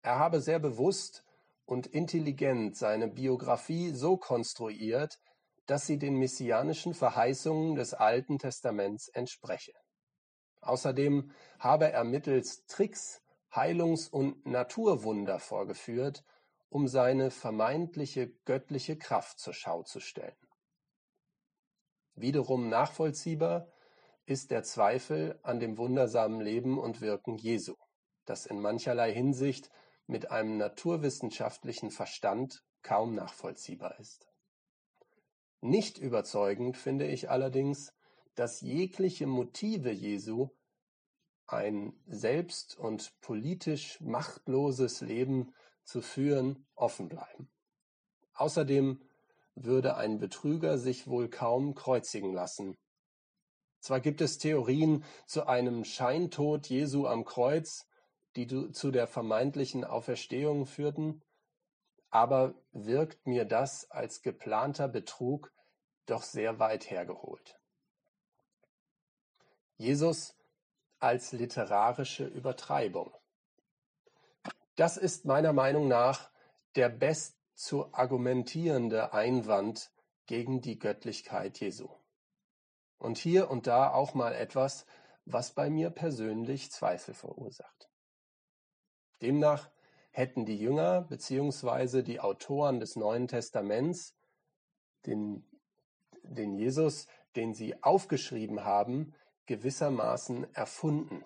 Er 0.00 0.18
habe 0.18 0.40
sehr 0.40 0.58
bewusst 0.58 1.24
und 1.66 1.86
intelligent 1.86 2.76
seine 2.76 3.08
Biografie 3.08 3.90
so 3.90 4.16
konstruiert, 4.16 5.18
dass 5.66 5.86
sie 5.86 5.98
den 5.98 6.16
messianischen 6.16 6.94
Verheißungen 6.94 7.74
des 7.76 7.94
Alten 7.94 8.38
Testaments 8.38 9.08
entspreche. 9.08 9.72
Außerdem 10.60 11.32
habe 11.58 11.90
er 11.90 12.04
mittels 12.04 12.66
Tricks 12.66 13.22
Heilungs- 13.54 14.08
und 14.08 14.46
Naturwunder 14.46 15.38
vorgeführt, 15.38 16.24
um 16.70 16.88
seine 16.88 17.30
vermeintliche 17.30 18.28
göttliche 18.46 18.96
Kraft 18.96 19.38
zur 19.38 19.52
Schau 19.52 19.82
zu 19.82 20.00
stellen. 20.00 20.36
Wiederum 22.14 22.68
nachvollziehbar 22.68 23.70
ist 24.24 24.50
der 24.50 24.62
Zweifel 24.62 25.38
an 25.42 25.60
dem 25.60 25.76
wundersamen 25.76 26.40
Leben 26.40 26.78
und 26.78 27.00
Wirken 27.00 27.36
Jesu, 27.36 27.74
das 28.24 28.46
in 28.46 28.60
mancherlei 28.60 29.12
Hinsicht 29.12 29.70
mit 30.06 30.30
einem 30.30 30.56
naturwissenschaftlichen 30.56 31.90
Verstand 31.90 32.64
kaum 32.82 33.14
nachvollziehbar 33.14 33.98
ist. 33.98 34.31
Nicht 35.64 35.96
überzeugend 35.96 36.76
finde 36.76 37.06
ich 37.06 37.30
allerdings, 37.30 37.94
dass 38.34 38.62
jegliche 38.62 39.28
Motive 39.28 39.92
Jesu, 39.92 40.48
ein 41.46 41.92
selbst 42.06 42.76
und 42.76 43.12
politisch 43.20 44.00
machtloses 44.00 45.02
Leben 45.02 45.54
zu 45.84 46.02
führen, 46.02 46.66
offen 46.74 47.08
bleiben. 47.08 47.48
Außerdem 48.34 49.02
würde 49.54 49.96
ein 49.96 50.18
Betrüger 50.18 50.78
sich 50.78 51.06
wohl 51.06 51.28
kaum 51.28 51.76
kreuzigen 51.76 52.32
lassen. 52.32 52.76
Zwar 53.78 54.00
gibt 54.00 54.20
es 54.20 54.38
Theorien 54.38 55.04
zu 55.26 55.46
einem 55.46 55.84
Scheintod 55.84 56.68
Jesu 56.68 57.06
am 57.06 57.24
Kreuz, 57.24 57.86
die 58.34 58.48
zu 58.72 58.90
der 58.90 59.06
vermeintlichen 59.06 59.84
Auferstehung 59.84 60.66
führten, 60.66 61.22
aber 62.12 62.54
wirkt 62.72 63.26
mir 63.26 63.46
das 63.46 63.90
als 63.90 64.22
geplanter 64.22 64.86
Betrug 64.86 65.50
doch 66.06 66.22
sehr 66.22 66.58
weit 66.58 66.90
hergeholt. 66.90 67.58
Jesus 69.76 70.36
als 71.00 71.32
literarische 71.32 72.26
Übertreibung. 72.26 73.12
Das 74.76 74.96
ist 74.96 75.24
meiner 75.24 75.52
Meinung 75.52 75.88
nach 75.88 76.30
der 76.76 76.90
best 76.90 77.36
zu 77.54 77.92
argumentierende 77.94 79.12
Einwand 79.12 79.90
gegen 80.26 80.60
die 80.60 80.78
Göttlichkeit 80.78 81.60
Jesu. 81.60 81.88
Und 82.98 83.18
hier 83.18 83.50
und 83.50 83.66
da 83.66 83.90
auch 83.90 84.14
mal 84.14 84.34
etwas, 84.34 84.86
was 85.24 85.52
bei 85.52 85.70
mir 85.70 85.90
persönlich 85.90 86.70
Zweifel 86.70 87.14
verursacht. 87.14 87.90
Demnach 89.22 89.70
hätten 90.12 90.46
die 90.46 90.58
Jünger 90.58 91.02
bzw. 91.02 92.02
die 92.02 92.20
Autoren 92.20 92.78
des 92.80 92.96
Neuen 92.96 93.28
Testaments 93.28 94.14
den, 95.06 95.44
den 96.22 96.54
Jesus, 96.54 97.06
den 97.34 97.54
sie 97.54 97.82
aufgeschrieben 97.82 98.64
haben, 98.64 99.14
gewissermaßen 99.46 100.54
erfunden. 100.54 101.24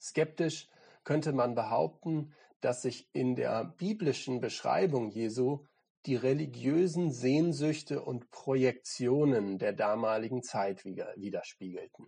Skeptisch 0.00 0.68
könnte 1.04 1.32
man 1.32 1.54
behaupten, 1.54 2.34
dass 2.60 2.82
sich 2.82 3.08
in 3.12 3.36
der 3.36 3.64
biblischen 3.64 4.40
Beschreibung 4.40 5.10
Jesu 5.10 5.66
die 6.06 6.16
religiösen 6.16 7.12
Sehnsüchte 7.12 8.02
und 8.02 8.30
Projektionen 8.30 9.58
der 9.58 9.74
damaligen 9.74 10.42
Zeit 10.42 10.84
widerspiegelten 10.84 12.06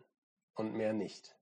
und 0.55 0.75
mehr 0.75 0.95
nicht. 0.95 1.37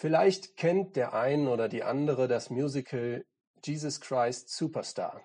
Vielleicht 0.00 0.56
kennt 0.56 0.96
der 0.96 1.12
ein 1.12 1.46
oder 1.46 1.68
die 1.68 1.82
andere 1.82 2.26
das 2.26 2.48
Musical 2.48 3.22
Jesus 3.62 4.00
Christ 4.00 4.48
Superstar. 4.48 5.20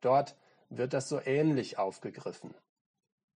Dort 0.00 0.34
wird 0.70 0.94
das 0.94 1.10
so 1.10 1.20
ähnlich 1.20 1.76
aufgegriffen. 1.76 2.54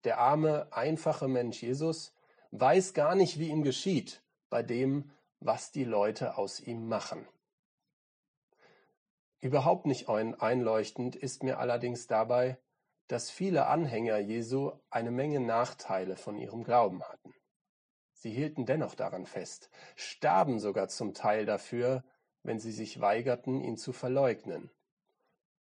Der 0.05 0.17
arme, 0.17 0.69
einfache 0.71 1.29
Mensch 1.29 1.63
Jesus 1.63 2.15
weiß 2.53 2.95
gar 2.95 3.15
nicht, 3.17 3.39
wie 3.39 3.51
ihm 3.51 3.63
geschieht 3.63 4.23
bei 4.49 4.63
dem, 4.63 5.11
was 5.41 5.73
die 5.73 5.85
Leute 5.85 6.39
aus 6.39 6.59
ihm 6.59 6.89
machen. 6.89 7.29
Überhaupt 9.43 9.85
nicht 9.85 10.09
einleuchtend 10.09 11.17
ist 11.17 11.43
mir 11.43 11.59
allerdings 11.59 12.07
dabei, 12.07 12.57
dass 13.09 13.31
viele 13.31 13.67
Anhänger 13.67 14.17
Jesu 14.21 14.73
eine 14.89 15.11
Menge 15.11 15.41
Nachteile 15.41 16.17
von 16.17 16.39
ihrem 16.39 16.65
Glauben 16.65 17.03
hatten. 17.03 17.35
Sie 18.25 18.31
hielten 18.31 18.65
dennoch 18.65 18.95
daran 18.95 19.27
fest, 19.27 19.69
starben 19.97 20.59
sogar 20.59 20.89
zum 20.89 21.13
Teil 21.13 21.45
dafür, 21.45 22.05
wenn 22.43 22.59
sie 22.59 22.73
sich 22.73 23.03
weigerten, 23.03 23.61
ihn 23.61 23.77
zu 23.77 23.93
verleugnen. 23.93 24.71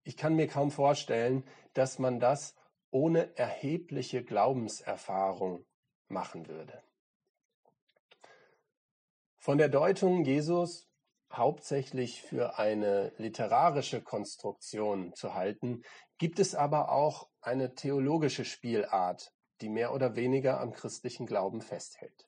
Ich 0.05 0.17
kann 0.17 0.37
mir 0.37 0.47
kaum 0.47 0.71
vorstellen, 0.71 1.45
dass 1.75 1.99
man 1.99 2.19
das 2.19 2.55
ohne 2.91 3.37
erhebliche 3.37 4.25
Glaubenserfahrung 4.25 5.67
machen 6.09 6.49
würde. 6.49 6.83
Von 9.37 9.59
der 9.59 9.69
Deutung 9.69 10.25
Jesus 10.25 10.89
hauptsächlich 11.31 12.23
für 12.23 12.59
eine 12.59 13.13
literarische 13.19 14.01
Konstruktion 14.01 15.13
zu 15.13 15.35
halten, 15.35 15.83
gibt 16.17 16.39
es 16.39 16.55
aber 16.55 16.91
auch 16.91 17.29
eine 17.43 17.75
theologische 17.75 18.47
Spielart, 18.47 19.35
die 19.61 19.69
mehr 19.69 19.93
oder 19.93 20.17
weniger 20.17 20.59
am 20.59 20.73
christlichen 20.73 21.27
Glauben 21.27 21.61
festhält. 21.61 22.27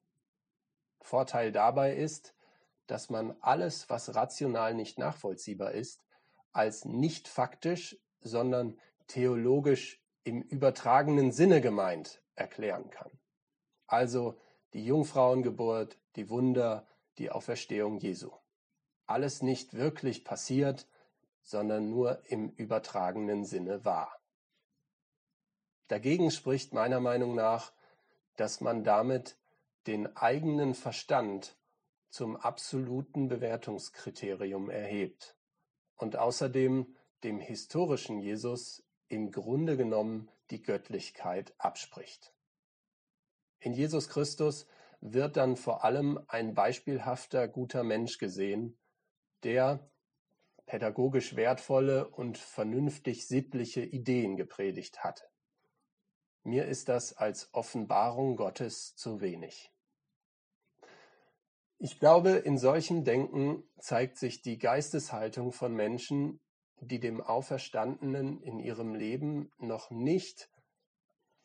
Vorteil 1.00 1.52
dabei 1.52 1.94
ist, 1.94 2.34
dass 2.86 3.10
man 3.10 3.36
alles, 3.40 3.88
was 3.90 4.14
rational 4.14 4.74
nicht 4.74 4.98
nachvollziehbar 4.98 5.72
ist, 5.72 6.02
als 6.52 6.84
nicht 6.84 7.28
faktisch, 7.28 7.96
sondern 8.20 8.78
theologisch 9.06 10.00
im 10.24 10.42
übertragenen 10.42 11.32
Sinne 11.32 11.60
gemeint 11.60 12.22
erklären 12.34 12.90
kann. 12.90 13.10
Also 13.86 14.38
die 14.72 14.84
Jungfrauengeburt, 14.84 15.98
die 16.16 16.28
Wunder, 16.28 16.86
die 17.18 17.30
Auferstehung 17.30 17.98
Jesu 17.98 18.30
alles 19.08 19.42
nicht 19.42 19.74
wirklich 19.74 20.24
passiert, 20.24 20.86
sondern 21.42 21.88
nur 21.88 22.22
im 22.26 22.50
übertragenen 22.50 23.44
Sinne 23.44 23.84
wahr. 23.84 24.20
Dagegen 25.88 26.30
spricht 26.30 26.74
meiner 26.74 27.00
Meinung 27.00 27.34
nach, 27.34 27.72
dass 28.36 28.60
man 28.60 28.84
damit 28.84 29.36
den 29.88 30.14
eigenen 30.18 30.74
Verstand 30.74 31.58
zum 32.10 32.36
absoluten 32.36 33.28
Bewertungskriterium 33.28 34.68
erhebt 34.68 35.34
und 35.96 36.16
außerdem 36.16 36.94
dem 37.24 37.40
historischen 37.40 38.20
Jesus 38.20 38.84
im 39.08 39.30
Grunde 39.32 39.78
genommen 39.78 40.30
die 40.50 40.62
Göttlichkeit 40.62 41.54
abspricht. 41.56 42.34
In 43.60 43.72
Jesus 43.72 44.10
Christus 44.10 44.66
wird 45.00 45.38
dann 45.38 45.56
vor 45.56 45.84
allem 45.84 46.20
ein 46.28 46.52
beispielhafter 46.54 47.48
guter 47.48 47.82
Mensch 47.82 48.18
gesehen, 48.18 48.78
der 49.42 49.90
pädagogisch 50.66 51.34
wertvolle 51.34 52.08
und 52.10 52.36
vernünftig 52.36 53.26
sittliche 53.26 53.80
Ideen 53.80 54.36
gepredigt 54.36 55.02
hat. 55.02 55.30
Mir 56.42 56.66
ist 56.66 56.90
das 56.90 57.14
als 57.14 57.48
Offenbarung 57.54 58.36
Gottes 58.36 58.94
zu 58.94 59.22
wenig. 59.22 59.72
Ich 61.80 62.00
glaube, 62.00 62.30
in 62.30 62.58
solchem 62.58 63.04
Denken 63.04 63.62
zeigt 63.78 64.18
sich 64.18 64.42
die 64.42 64.58
Geisteshaltung 64.58 65.52
von 65.52 65.72
Menschen, 65.72 66.40
die 66.80 66.98
dem 66.98 67.20
Auferstandenen 67.20 68.42
in 68.42 68.58
ihrem 68.58 68.94
Leben 68.94 69.52
noch 69.58 69.90
nicht 69.90 70.50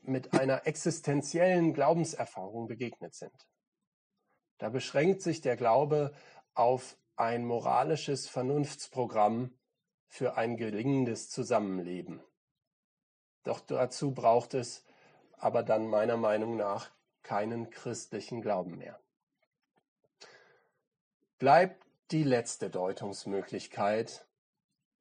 mit 0.01 0.33
einer 0.33 0.65
existenziellen 0.65 1.73
Glaubenserfahrung 1.73 2.67
begegnet 2.67 3.13
sind. 3.13 3.47
Da 4.57 4.69
beschränkt 4.69 5.21
sich 5.21 5.41
der 5.41 5.55
Glaube 5.55 6.13
auf 6.55 6.97
ein 7.15 7.45
moralisches 7.45 8.27
Vernunftsprogramm 8.27 9.55
für 10.07 10.35
ein 10.35 10.57
gelingendes 10.57 11.29
Zusammenleben. 11.29 12.23
Doch 13.43 13.59
dazu 13.59 14.13
braucht 14.13 14.55
es 14.55 14.83
aber 15.37 15.61
dann 15.61 15.87
meiner 15.87 16.17
Meinung 16.17 16.55
nach 16.55 16.91
keinen 17.21 17.69
christlichen 17.69 18.41
Glauben 18.41 18.77
mehr. 18.77 19.02
Bleibt 21.39 21.85
die 22.11 22.23
letzte 22.23 22.69
Deutungsmöglichkeit. 22.69 24.27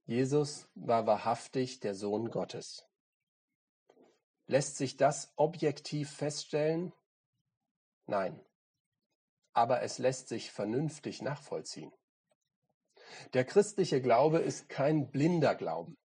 Jesus 0.05 0.68
war 0.75 1.07
wahrhaftig 1.07 1.81
der 1.81 1.95
Sohn 1.95 2.31
Gottes. 2.31 2.87
Lässt 4.47 4.77
sich 4.77 4.97
das 4.97 5.33
objektiv 5.37 6.11
feststellen? 6.11 6.92
Nein. 8.07 8.40
Aber 9.53 9.83
es 9.83 9.99
lässt 9.99 10.29
sich 10.29 10.51
vernünftig 10.51 11.23
nachvollziehen. 11.23 11.92
Der 13.35 13.45
christliche 13.45 14.01
Glaube 14.01 14.38
ist 14.38 14.68
kein 14.68 15.11
blinder 15.11 15.55
Glauben, 15.55 15.97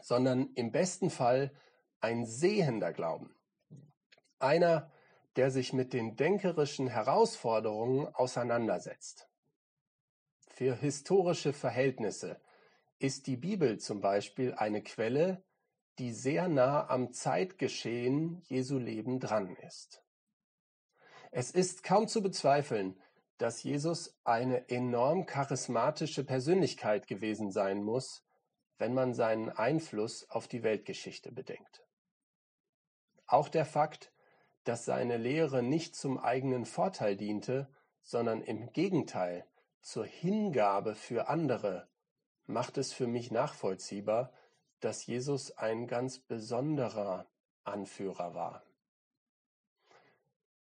sondern 0.00 0.52
im 0.54 0.70
besten 0.70 1.10
Fall 1.10 1.52
ein 2.00 2.24
sehender 2.24 2.92
Glauben. 2.92 3.34
Einer, 4.38 4.90
der 5.36 5.50
sich 5.50 5.72
mit 5.72 5.92
den 5.92 6.16
denkerischen 6.16 6.88
Herausforderungen 6.88 8.06
auseinandersetzt. 8.14 9.27
Für 10.58 10.74
historische 10.74 11.52
Verhältnisse 11.52 12.40
ist 12.98 13.28
die 13.28 13.36
Bibel 13.36 13.78
zum 13.78 14.00
Beispiel 14.00 14.54
eine 14.54 14.82
Quelle, 14.82 15.44
die 16.00 16.10
sehr 16.10 16.48
nah 16.48 16.90
am 16.90 17.12
Zeitgeschehen 17.12 18.42
Jesu 18.48 18.76
Leben 18.76 19.20
dran 19.20 19.54
ist. 19.54 20.02
Es 21.30 21.52
ist 21.52 21.84
kaum 21.84 22.08
zu 22.08 22.24
bezweifeln, 22.24 23.00
dass 23.36 23.62
Jesus 23.62 24.18
eine 24.24 24.68
enorm 24.68 25.26
charismatische 25.26 26.24
Persönlichkeit 26.24 27.06
gewesen 27.06 27.52
sein 27.52 27.84
muss, 27.84 28.24
wenn 28.78 28.94
man 28.94 29.14
seinen 29.14 29.50
Einfluss 29.50 30.28
auf 30.28 30.48
die 30.48 30.64
Weltgeschichte 30.64 31.30
bedenkt. 31.30 31.86
Auch 33.28 33.48
der 33.48 33.64
Fakt, 33.64 34.12
dass 34.64 34.84
seine 34.84 35.18
Lehre 35.18 35.62
nicht 35.62 35.94
zum 35.94 36.18
eigenen 36.18 36.66
Vorteil 36.66 37.16
diente, 37.16 37.72
sondern 38.02 38.42
im 38.42 38.72
Gegenteil 38.72 39.46
zur 39.80 40.04
Hingabe 40.04 40.94
für 40.94 41.28
andere, 41.28 41.88
macht 42.46 42.78
es 42.78 42.92
für 42.92 43.06
mich 43.06 43.30
nachvollziehbar, 43.30 44.32
dass 44.80 45.06
Jesus 45.06 45.50
ein 45.52 45.86
ganz 45.86 46.18
besonderer 46.18 47.26
Anführer 47.64 48.34
war. 48.34 48.64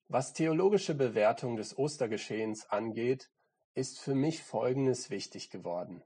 Was 0.09 0.33
theologische 0.33 0.95
Bewertung 0.95 1.57
des 1.57 1.77
Ostergeschehens 1.77 2.71
angeht, 2.71 3.31
ist 3.75 4.01
für 4.01 4.15
mich 4.15 4.43
Folgendes 4.43 5.11
wichtig 5.11 5.51
geworden. 5.51 6.03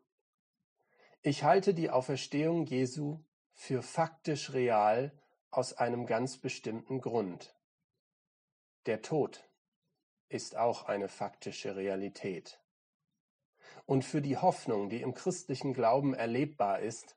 Ich 1.23 1.45
halte 1.45 1.73
die 1.73 1.89
Auferstehung 1.89 2.67
Jesu 2.67 3.21
für 3.53 3.83
faktisch 3.83 4.53
real 4.53 5.13
aus 5.51 5.75
einem 5.75 6.07
ganz 6.07 6.39
bestimmten 6.39 7.01
Grund. 7.01 7.55
Der 8.87 9.03
Tod 9.03 9.49
ist 10.29 10.57
auch 10.57 10.87
eine 10.87 11.09
faktische 11.09 11.77
Realität. 11.77 12.62
Und 13.93 14.07
für 14.07 14.23
die 14.23 14.39
Hoffnung, 14.39 14.89
die 14.89 15.03
im 15.03 15.13
christlichen 15.13 15.75
Glauben 15.75 16.15
erlebbar 16.15 16.81
ist, 16.81 17.15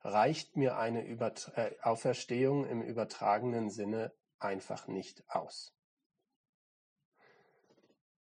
reicht 0.00 0.56
mir 0.56 0.76
eine 0.76 1.06
Übert 1.06 1.52
äh, 1.54 1.70
Auferstehung 1.82 2.66
im 2.66 2.82
übertragenen 2.82 3.70
Sinne 3.70 4.12
einfach 4.40 4.88
nicht 4.88 5.22
aus. 5.28 5.72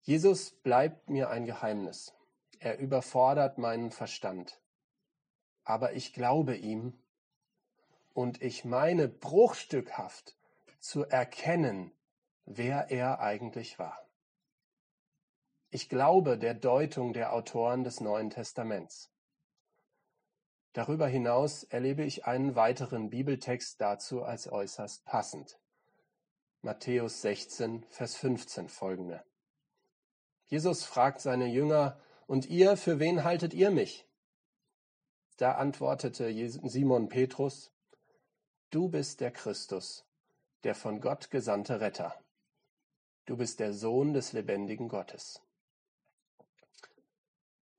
Jesus 0.02 0.50
bleibt 0.50 1.08
mir 1.08 1.30
ein 1.30 1.46
Geheimnis. 1.46 2.12
Er 2.58 2.78
überfordert 2.78 3.56
meinen 3.56 3.90
Verstand. 3.90 4.60
Aber 5.62 5.94
ich 5.94 6.12
glaube 6.12 6.56
ihm 6.56 7.02
und 8.12 8.42
ich 8.42 8.66
meine 8.66 9.08
bruchstückhaft 9.08 10.36
zu 10.78 11.04
erkennen, 11.04 11.90
wer 12.44 12.90
er 12.90 13.20
eigentlich 13.20 13.78
war. 13.78 14.03
Ich 15.74 15.88
glaube 15.88 16.38
der 16.38 16.54
Deutung 16.54 17.12
der 17.12 17.32
Autoren 17.32 17.82
des 17.82 18.00
Neuen 18.00 18.30
Testaments. 18.30 19.10
Darüber 20.72 21.08
hinaus 21.08 21.64
erlebe 21.64 22.04
ich 22.04 22.26
einen 22.26 22.54
weiteren 22.54 23.10
Bibeltext 23.10 23.80
dazu 23.80 24.22
als 24.22 24.46
äußerst 24.46 25.04
passend. 25.04 25.58
Matthäus 26.62 27.22
16, 27.22 27.82
Vers 27.88 28.14
15 28.14 28.68
folgende. 28.68 29.24
Jesus 30.46 30.84
fragt 30.84 31.20
seine 31.20 31.48
Jünger, 31.48 32.00
Und 32.28 32.46
ihr, 32.46 32.76
für 32.76 33.00
wen 33.00 33.24
haltet 33.24 33.52
ihr 33.52 33.72
mich? 33.72 34.06
Da 35.38 35.56
antwortete 35.56 36.32
Simon 36.68 37.08
Petrus, 37.08 37.72
Du 38.70 38.88
bist 38.88 39.20
der 39.20 39.32
Christus, 39.32 40.06
der 40.62 40.76
von 40.76 41.00
Gott 41.00 41.32
gesandte 41.32 41.80
Retter. 41.80 42.14
Du 43.24 43.36
bist 43.36 43.58
der 43.58 43.72
Sohn 43.72 44.12
des 44.12 44.32
lebendigen 44.32 44.88
Gottes. 44.88 45.44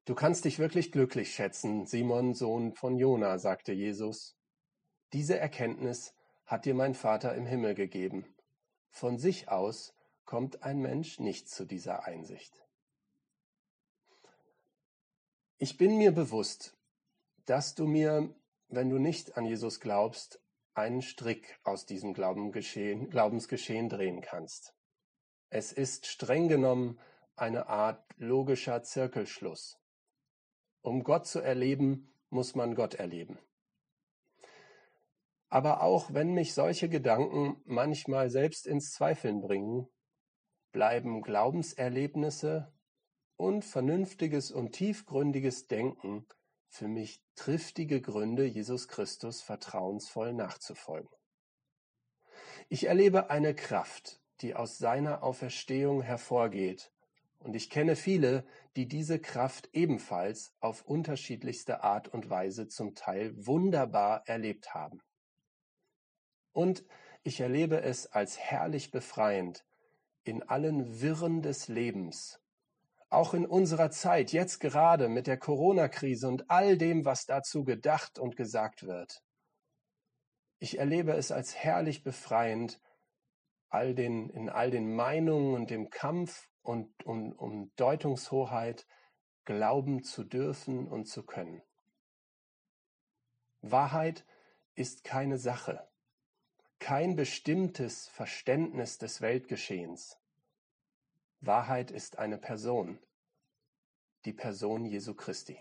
Du 0.06 0.14
kannst 0.14 0.46
dich 0.46 0.60
wirklich 0.60 0.92
glücklich 0.92 1.34
schätzen, 1.34 1.88
Simon, 1.88 2.36
Sohn 2.36 2.74
von 2.74 2.98
Jona, 2.98 3.40
sagte 3.40 3.74
Jesus. 3.74 4.38
Diese 5.14 5.40
Erkenntnis 5.40 6.14
hat 6.46 6.66
dir 6.66 6.76
mein 6.76 6.94
Vater 6.94 7.34
im 7.34 7.48
Himmel 7.48 7.74
gegeben. 7.74 8.36
Von 8.92 9.18
sich 9.18 9.50
aus 9.50 9.96
kommt 10.24 10.62
ein 10.62 10.80
Mensch 10.80 11.20
nicht 11.20 11.50
zu 11.50 11.66
dieser 11.66 12.06
Einsicht. 12.06 12.64
Ich 15.58 15.78
bin 15.78 15.98
mir 15.98 16.12
bewusst, 16.12 16.78
dass 17.46 17.74
du 17.74 17.88
mir, 17.88 18.32
wenn 18.68 18.90
du 18.92 19.00
nicht 19.00 19.38
an 19.38 19.46
Jesus 19.46 19.80
glaubst, 19.80 20.40
einen 20.76 21.02
Strick 21.02 21.60
aus 21.64 21.88
diesem 21.88 22.14
Glaubensgeschehen 22.14 23.90
drehen 23.90 24.22
kannst. 24.22 24.76
Es 25.50 25.72
ist 25.72 26.06
streng 26.06 26.48
genommen 26.48 27.00
eine 27.36 27.68
Art 27.68 28.06
logischer 28.18 28.84
Zirkelschluss. 28.84 29.80
Um 30.86 31.04
Gott 31.04 31.26
zu 31.26 31.40
erleben, 31.40 32.14
muss 32.30 32.54
man 32.54 32.76
Gott 32.76 32.94
erleben. 32.94 33.40
Aber 35.50 35.82
auch 35.82 36.14
wenn 36.14 36.36
mich 36.36 36.54
solche 36.54 36.90
Gedanken 36.90 37.60
manchmal 37.66 38.30
selbst 38.30 38.68
ins 38.68 38.92
Zweifeln 38.92 39.42
bringen, 39.42 39.88
bleiben 40.72 41.24
Glaubenserlebnisse 41.24 42.72
und 43.36 43.66
vernünftiges 43.66 44.52
und 44.52 44.74
tiefgründiges 44.74 45.66
Denken 45.66 46.28
für 46.68 46.88
mich 46.88 47.24
triftige 47.34 48.00
Gründe, 48.00 48.46
Jesus 48.46 48.88
Christus 48.88 49.42
vertrauensvoll 49.42 50.34
nachzufolgen. 50.34 51.10
Ich 52.70 52.86
erlebe 52.86 53.32
eine 53.32 53.56
Kraft, 53.56 54.22
die 54.42 54.54
aus 54.54 54.78
seiner 54.78 55.24
Auferstehung 55.24 56.04
hervorgeht, 56.04 56.92
und 57.46 57.56
ich 57.56 57.70
kenne 57.70 57.96
viele, 57.96 58.44
die 58.76 58.88
diese 58.88 59.20
Kraft 59.20 59.70
ebenfalls 59.72 60.56
auf 60.62 60.82
unterschiedlichste 60.82 61.84
Art 61.84 62.08
und 62.08 62.28
Weise 62.28 62.68
zum 62.68 62.96
Teil 62.96 63.34
wunderbar 63.38 64.24
erlebt 64.26 64.74
haben. 64.74 65.00
Und 66.54 66.84
ich 67.22 67.40
erlebe 67.40 67.82
es 67.82 68.08
als 68.08 68.40
herrlich 68.40 68.90
befreiend, 68.90 69.64
in 70.24 70.42
allen 70.42 71.02
Wirren 71.02 71.44
des 71.44 71.68
Lebens, 71.68 72.42
auch 73.12 73.36
in 73.36 73.46
unserer 73.46 73.92
Zeit, 73.92 74.32
jetzt 74.32 74.60
gerade 74.60 75.08
mit 75.08 75.28
der 75.28 75.38
Corona-Krise 75.38 76.28
und 76.28 76.50
all 76.50 76.80
dem, 76.80 77.06
was 77.06 77.28
dazu 77.28 77.64
gedacht 77.64 78.18
und 78.18 78.36
gesagt 78.36 78.88
wird. 78.88 79.22
Ich 80.58 80.80
erlebe 80.80 81.14
es 81.14 81.32
als 81.32 81.54
herrlich 81.56 82.04
befreiend, 82.04 82.82
all 83.70 83.94
den, 83.94 84.32
in 84.32 84.50
all 84.50 84.72
den 84.72 84.96
Meinungen 84.96 85.54
und 85.54 85.70
dem 85.70 85.92
Kampf 85.92 86.50
und 86.66 87.06
um, 87.06 87.32
um 87.34 87.72
Deutungshoheit 87.76 88.88
glauben 89.46 90.04
zu 90.04 90.24
dürfen 90.24 90.88
und 90.88 91.06
zu 91.06 91.24
können. 91.24 91.62
Wahrheit 93.62 94.26
ist 94.74 95.04
keine 95.04 95.38
Sache, 95.38 95.88
kein 96.80 97.16
bestimmtes 97.16 98.08
Verständnis 98.10 98.98
des 98.98 99.22
Weltgeschehens. 99.22 100.18
Wahrheit 101.42 101.92
ist 101.92 102.18
eine 102.18 102.38
Person, 102.38 103.00
die 104.26 104.34
Person 104.34 104.86
Jesu 104.86 105.14
Christi. 105.14 105.60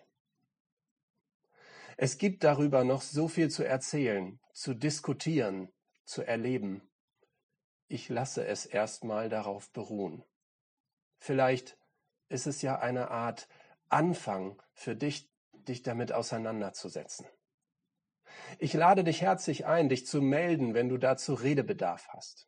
Es 1.97 2.19
gibt 2.19 2.43
darüber 2.43 2.83
noch 2.83 3.03
so 3.03 3.29
viel 3.29 3.51
zu 3.51 3.65
erzählen, 3.65 4.41
zu 4.53 4.75
diskutieren, 4.75 5.71
zu 6.05 6.23
erleben. 6.23 6.83
Ich 7.89 8.09
lasse 8.09 8.47
es 8.47 8.67
erstmal 8.67 9.29
darauf 9.29 9.71
beruhen. 9.71 10.25
Vielleicht 11.25 11.79
ist 12.29 12.47
es 12.47 12.61
ja 12.61 12.81
eine 12.81 13.11
Art 13.11 13.49
Anfang 13.89 14.63
für 14.75 14.95
dich, 14.95 15.33
dich 15.53 15.83
damit 15.83 16.13
auseinanderzusetzen. 16.13 17.27
Ich 18.59 18.75
lade 18.75 19.05
dich 19.05 19.23
herzlich 19.23 19.65
ein, 19.65 19.89
dich 19.89 20.07
zu 20.07 20.21
melden, 20.21 20.75
wenn 20.75 20.91
du 20.91 20.99
dazu 20.99 21.33
Redebedarf 21.33 22.09
hast. 22.09 22.47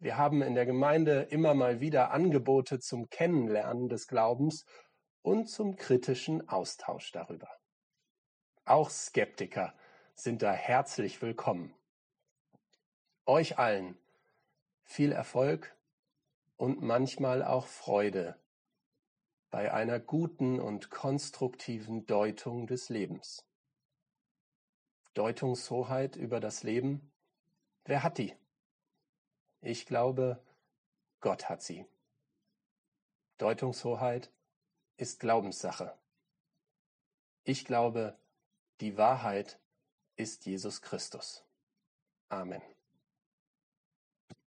Wir 0.00 0.16
haben 0.16 0.42
in 0.42 0.56
der 0.56 0.66
Gemeinde 0.66 1.28
immer 1.30 1.54
mal 1.54 1.78
wieder 1.78 2.10
Angebote 2.10 2.80
zum 2.80 3.08
Kennenlernen 3.10 3.88
des 3.88 4.08
Glaubens 4.08 4.64
und 5.22 5.48
zum 5.48 5.76
kritischen 5.76 6.48
Austausch 6.48 7.12
darüber. 7.12 7.48
Auch 8.64 8.90
Skeptiker 8.90 9.72
sind 10.14 10.42
da 10.42 10.50
herzlich 10.52 11.22
willkommen. 11.22 11.76
Euch 13.24 13.56
allen 13.56 13.96
viel 14.82 15.12
Erfolg 15.12 15.76
und 16.60 16.82
manchmal 16.82 17.42
auch 17.42 17.66
Freude 17.66 18.38
bei 19.50 19.72
einer 19.72 19.98
guten 19.98 20.60
und 20.60 20.90
konstruktiven 20.90 22.04
Deutung 22.04 22.66
des 22.66 22.90
Lebens. 22.90 23.46
Deutungshoheit 25.14 26.16
über 26.16 26.38
das 26.38 26.62
Leben? 26.62 27.10
Wer 27.86 28.02
hat 28.02 28.18
die? 28.18 28.36
Ich 29.62 29.86
glaube, 29.86 30.44
Gott 31.20 31.48
hat 31.48 31.62
sie. 31.62 31.86
Deutungshoheit 33.38 34.30
ist 34.98 35.18
Glaubenssache. 35.18 35.98
Ich 37.44 37.64
glaube, 37.64 38.18
die 38.82 38.98
Wahrheit 38.98 39.58
ist 40.16 40.44
Jesus 40.44 40.82
Christus. 40.82 41.42
Amen. 42.28 42.60